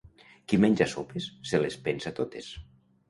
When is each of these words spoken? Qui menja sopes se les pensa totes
Qui 0.53 0.57
menja 0.63 0.87
sopes 0.95 1.27
se 1.51 1.61
les 1.67 1.77
pensa 1.89 2.17
totes 2.21 2.51